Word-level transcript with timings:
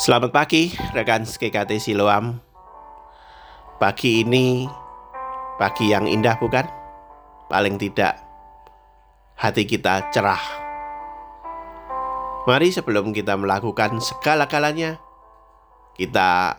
Selamat 0.00 0.32
pagi 0.32 0.72
rekan 0.96 1.28
GKT 1.28 1.76
Siloam. 1.76 2.40
Pagi 3.76 4.24
ini 4.24 4.64
pagi 5.60 5.92
yang 5.92 6.08
indah 6.08 6.40
bukan? 6.40 6.64
Paling 7.52 7.76
tidak 7.76 8.16
hati 9.36 9.68
kita 9.68 10.08
cerah. 10.08 10.40
Mari 12.48 12.72
sebelum 12.72 13.12
kita 13.12 13.36
melakukan 13.36 14.00
segala-galanya 14.00 14.96
Kita 15.92 16.56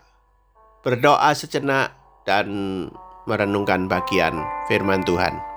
berdoa 0.86 1.34
sejenak 1.34 1.98
dan 2.30 2.46
merenungkan 3.26 3.90
bagian 3.90 4.38
firman 4.70 5.02
Tuhan 5.02 5.51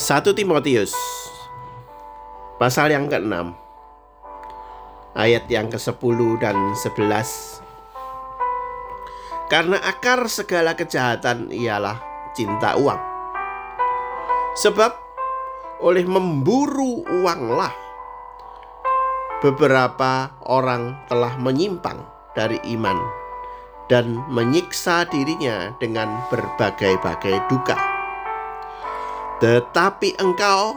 1 0.00 0.32
Timotius. 0.32 0.96
Pasal 2.56 2.96
yang 2.96 3.04
ke-6 3.04 3.52
ayat 5.12 5.44
yang 5.52 5.68
ke-10 5.68 6.40
dan 6.40 6.56
11 6.72 7.60
Karena 9.52 9.76
akar 9.84 10.24
segala 10.32 10.72
kejahatan 10.72 11.52
ialah 11.52 12.00
cinta 12.32 12.80
uang. 12.80 12.96
Sebab 14.56 14.92
oleh 15.84 16.08
memburu 16.08 17.04
uanglah 17.04 17.76
beberapa 19.44 20.32
orang 20.48 20.96
telah 21.12 21.36
menyimpang 21.36 22.00
dari 22.32 22.56
iman 22.72 22.96
dan 23.92 24.16
menyiksa 24.32 25.04
dirinya 25.12 25.76
dengan 25.76 26.24
berbagai-bagai 26.32 27.52
duka. 27.52 27.89
Tetapi 29.40 30.20
engkau, 30.20 30.76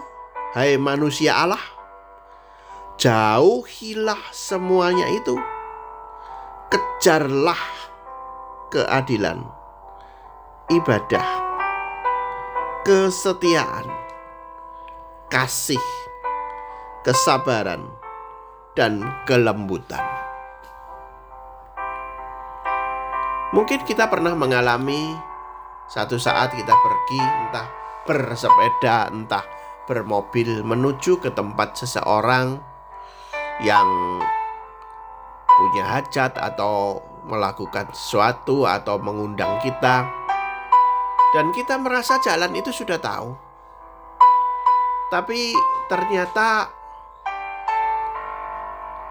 hai 0.55 0.79
manusia 0.79 1.35
Allah, 1.35 1.59
jauhilah 2.95 4.23
semuanya 4.31 5.03
itu. 5.11 5.35
Kejarlah 6.71 7.59
keadilan, 8.71 9.43
ibadah, 10.71 11.27
kesetiaan, 12.87 13.83
kasih, 15.27 15.83
kesabaran, 17.03 17.83
dan 18.79 19.03
kelembutan. 19.27 20.07
Mungkin 23.51 23.83
kita 23.83 24.07
pernah 24.07 24.31
mengalami 24.33 25.13
satu 25.91 26.15
saat 26.15 26.55
kita 26.55 26.71
pergi 26.71 27.19
entah 27.21 27.82
bersepeda, 28.03 29.11
entah 29.11 29.43
bermobil 29.87 30.63
menuju 30.63 31.19
ke 31.19 31.31
tempat 31.31 31.75
seseorang 31.75 32.59
yang 33.63 33.87
punya 35.53 35.85
hajat 35.85 36.35
atau 36.39 37.03
melakukan 37.23 37.87
sesuatu 37.95 38.67
atau 38.67 38.99
mengundang 38.99 39.61
kita 39.63 40.07
dan 41.33 41.49
kita 41.55 41.79
merasa 41.79 42.19
jalan 42.19 42.51
itu 42.53 42.69
sudah 42.69 42.99
tahu. 42.99 43.33
Tapi 45.09 45.53
ternyata 45.87 46.67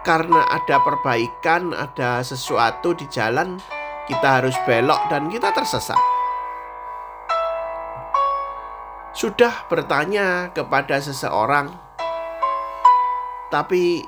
karena 0.03 0.43
ada 0.51 0.83
perbaikan, 0.83 1.71
ada 1.71 2.19
sesuatu 2.19 2.91
di 2.91 3.07
jalan, 3.07 3.55
kita 4.05 4.43
harus 4.43 4.55
belok 4.67 5.07
dan 5.07 5.31
kita 5.31 5.55
tersesat 5.55 6.12
sudah 9.23 9.71
bertanya 9.71 10.51
kepada 10.51 10.99
seseorang, 10.99 11.71
tapi 13.47 14.03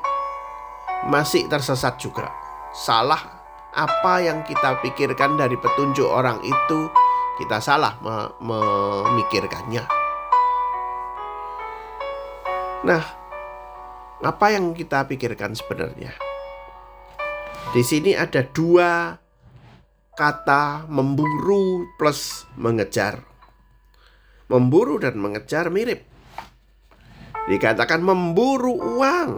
masih 1.08 1.48
tersesat 1.48 1.96
juga. 1.96 2.28
Salah 2.76 3.24
apa 3.72 4.20
yang 4.20 4.44
kita 4.44 4.84
pikirkan 4.84 5.40
dari 5.40 5.56
petunjuk 5.56 6.04
orang 6.04 6.44
itu, 6.44 6.92
kita 7.40 7.64
salah 7.64 7.96
me 8.04 8.28
memikirkannya. 8.44 9.88
Nah, 12.84 13.04
apa 14.20 14.46
yang 14.52 14.76
kita 14.76 15.08
pikirkan 15.08 15.56
sebenarnya? 15.56 16.12
Di 17.72 17.88
sini 17.88 18.12
ada 18.20 18.44
dua 18.44 19.16
kata 20.12 20.92
memburu 20.92 21.88
plus 21.96 22.44
mengejar 22.60 23.35
memburu 24.52 25.02
dan 25.02 25.18
mengejar 25.18 25.70
mirip. 25.74 26.06
Dikatakan 27.46 28.02
memburu 28.02 28.74
uang. 28.74 29.32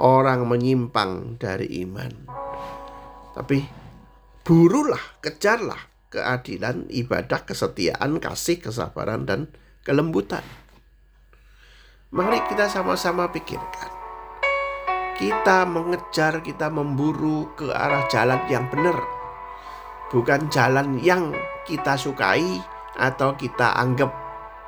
Orang 0.00 0.48
menyimpang 0.48 1.36
dari 1.36 1.84
iman. 1.84 2.12
Tapi 3.36 3.58
burulah, 4.44 5.20
kejarlah 5.20 5.90
keadilan, 6.10 6.90
ibadah, 6.90 7.46
kesetiaan, 7.46 8.18
kasih, 8.18 8.58
kesabaran, 8.58 9.24
dan 9.24 9.40
kelembutan. 9.86 10.42
Mari 12.10 12.42
kita 12.50 12.66
sama-sama 12.66 13.30
pikirkan. 13.30 13.90
Kita 15.14 15.62
mengejar, 15.70 16.42
kita 16.42 16.66
memburu 16.68 17.54
ke 17.54 17.70
arah 17.70 18.10
jalan 18.10 18.42
yang 18.50 18.66
benar. 18.66 18.98
Bukan 20.10 20.50
jalan 20.50 20.98
yang 20.98 21.30
kita 21.62 21.94
sukai, 21.94 22.58
atau 23.00 23.32
kita 23.32 23.80
anggap 23.80 24.12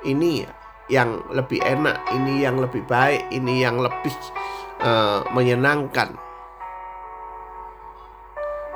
ini 0.09 0.49
yang 0.89 1.21
lebih 1.31 1.61
enak, 1.61 2.01
ini 2.17 2.43
yang 2.43 2.59
lebih 2.59 2.83
baik, 2.89 3.29
ini 3.31 3.61
yang 3.61 3.79
lebih 3.79 4.13
uh, 4.83 5.23
menyenangkan. 5.37 6.17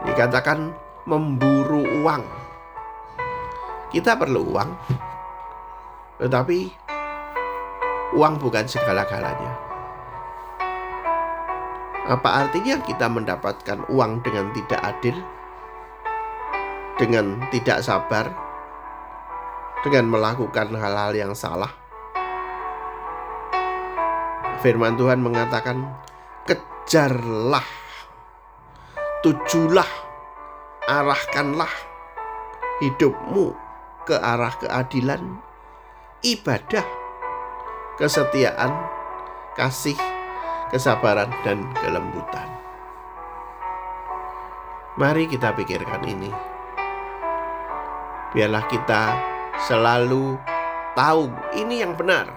Dikatakan 0.06 0.71
memburu 1.09 1.83
uang. 2.05 2.22
Kita 3.91 4.15
perlu 4.21 4.44
uang, 4.53 4.71
tetapi 6.21 6.59
uang 8.12 8.34
bukan 8.38 8.67
segala-galanya. 8.69 9.53
Apa 12.06 12.47
artinya 12.47 12.78
kita 12.87 13.11
mendapatkan 13.11 13.83
uang 13.91 14.23
dengan 14.23 14.55
tidak 14.55 14.81
adil, 14.84 15.17
dengan 17.00 17.41
tidak 17.50 17.83
sabar, 17.83 18.46
dengan 19.87 20.11
melakukan 20.11 20.75
hal-hal 20.75 21.15
yang 21.15 21.31
salah. 21.31 21.71
Firman 24.59 24.99
Tuhan 24.99 25.23
mengatakan, 25.23 25.79
"Kejarlah, 26.43 27.63
tujulah, 29.23 29.87
arahkanlah 30.91 31.71
hidupmu 32.83 33.55
ke 34.03 34.19
arah 34.19 34.59
keadilan, 34.59 35.39
ibadah, 36.27 36.83
kesetiaan, 37.95 38.75
kasih, 39.55 39.95
kesabaran, 40.75 41.31
dan 41.47 41.63
kelembutan." 41.79 42.51
Mari 44.99 45.31
kita 45.31 45.55
pikirkan 45.55 46.03
ini. 46.11 46.33
Biarlah 48.35 48.67
kita 48.67 49.36
selalu 49.65 50.37
tahu 50.93 51.33
ini 51.56 51.81
yang 51.81 51.97
benar 51.97 52.29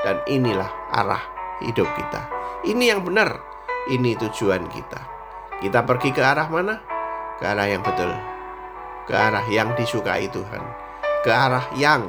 dan 0.00 0.24
inilah 0.24 0.68
arah 0.92 1.22
hidup 1.60 1.86
kita. 1.92 2.20
Ini 2.64 2.96
yang 2.96 3.02
benar, 3.04 3.38
ini 3.90 4.16
tujuan 4.16 4.66
kita. 4.70 5.00
Kita 5.62 5.84
pergi 5.86 6.10
ke 6.10 6.22
arah 6.22 6.48
mana? 6.50 6.74
Ke 7.38 7.44
arah 7.50 7.66
yang 7.66 7.82
betul. 7.82 8.10
Ke 9.06 9.14
arah 9.14 9.46
yang 9.46 9.74
disukai 9.78 10.26
Tuhan. 10.30 10.62
Ke 11.22 11.30
arah 11.30 11.66
yang 11.78 12.06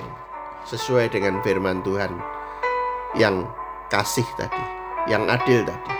sesuai 0.66 1.14
dengan 1.14 1.42
firman 1.42 1.82
Tuhan. 1.86 2.14
Yang 3.14 3.46
kasih 3.94 4.26
tadi, 4.42 4.66
yang 5.06 5.30
adil 5.30 5.62
tadi, 5.62 5.94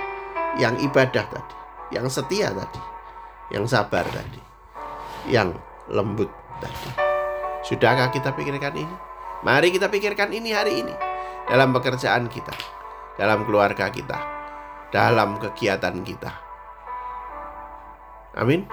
yang 0.58 0.74
ibadah 0.82 1.30
tadi, 1.30 1.56
yang 1.94 2.10
setia 2.10 2.50
tadi, 2.50 2.82
yang 3.54 3.70
sabar 3.70 4.02
tadi, 4.10 4.42
yang 5.30 5.54
lembut 5.94 6.34
tadi. 6.58 7.03
Sudahkah 7.64 8.12
kita 8.12 8.36
pikirkan 8.36 8.76
ini? 8.76 8.96
Mari 9.44 9.72
kita 9.72 9.88
pikirkan 9.88 10.36
ini 10.36 10.52
hari 10.52 10.84
ini 10.84 10.92
dalam 11.48 11.72
pekerjaan 11.72 12.28
kita, 12.28 12.52
dalam 13.16 13.48
keluarga 13.48 13.88
kita, 13.88 14.20
dalam 14.92 15.40
kegiatan 15.40 15.96
kita. 16.04 16.32
Amin. 18.36 18.68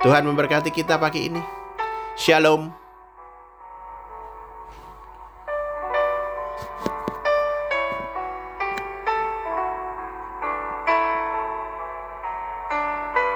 Tuhan 0.00 0.22
memberkati 0.22 0.70
kita 0.70 1.02
pagi 1.02 1.26
ini. 1.26 1.42
Shalom. 2.14 2.70